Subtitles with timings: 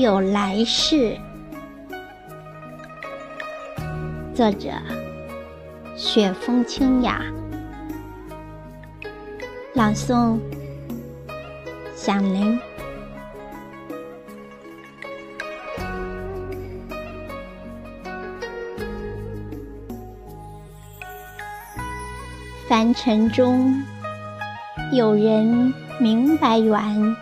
[0.00, 1.14] 有来世。
[4.34, 4.70] 作者：
[5.94, 7.20] 雪风清雅，
[9.74, 10.38] 朗诵：
[11.94, 12.58] 响铃。
[22.66, 23.84] 凡尘中，
[24.92, 27.14] 有人明白缘，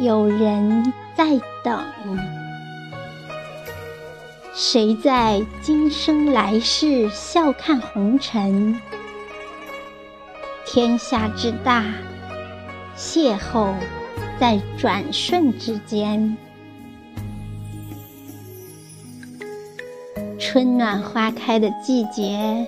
[0.00, 1.78] 有人在等。
[4.54, 8.80] 谁在今生来世笑看红尘？
[10.64, 11.84] 天下之大，
[12.96, 13.74] 邂逅
[14.38, 16.34] 在转瞬之间。
[20.38, 22.66] 春暖花开的季节。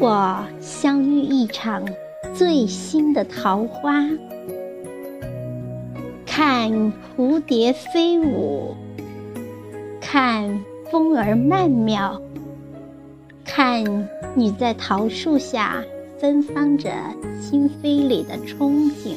[0.00, 1.84] 我相遇一场
[2.32, 3.92] 最新的桃花，
[6.38, 8.76] 看蝴蝶飞舞，
[10.00, 12.22] 看风儿曼妙，
[13.44, 15.82] 看你在桃树下
[16.20, 16.92] 芬芳着
[17.40, 19.16] 心扉里的憧憬。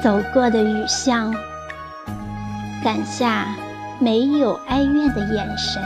[0.00, 1.34] 走过的雨巷，
[2.84, 3.48] 赶下。
[3.98, 5.82] 没有哀怨的眼神，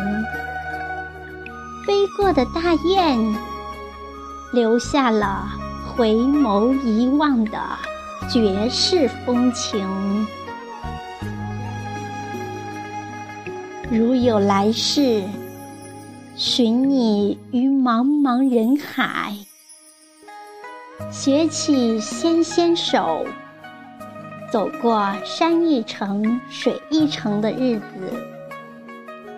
[1.86, 3.34] 飞过的大雁，
[4.52, 5.46] 留下了
[5.96, 7.58] 回眸一望的
[8.30, 10.26] 绝世风情。
[13.90, 15.22] 如有来世，
[16.34, 19.34] 寻你于茫茫人海，
[21.10, 23.24] 携起纤纤手。
[24.52, 28.12] 走过山一程、水一程的日子，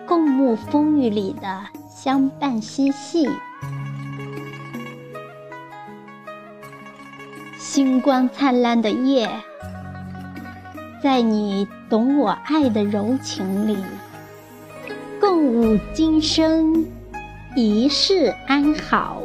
[0.05, 3.29] 共沐风雨里的相伴嬉戏。
[7.79, 9.29] 星光灿烂的夜，
[11.01, 13.77] 在你懂我爱的柔情里，
[15.17, 16.85] 共舞今生，
[17.55, 19.21] 一世安好。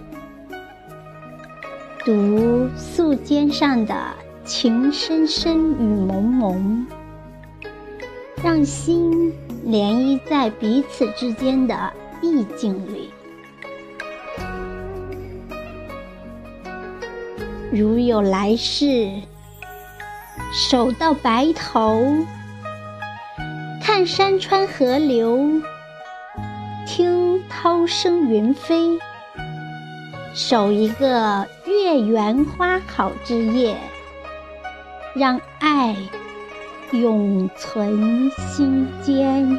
[2.04, 3.96] 读素笺上的。
[4.44, 6.86] 情深深雨蒙蒙，
[8.40, 9.32] 让心
[9.66, 11.92] 涟漪在彼此之间的
[12.22, 13.10] 意境里。
[17.72, 19.10] 如有来世，
[20.52, 22.04] 守到白头，
[23.82, 25.60] 看山川河流，
[26.86, 28.98] 听涛声云飞，
[30.34, 33.76] 守一个月圆花好之夜。
[35.14, 35.96] 让爱
[36.90, 39.56] 永存心间。